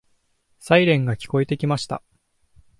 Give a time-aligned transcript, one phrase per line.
[0.57, 2.01] サイレンが聞こえてきた。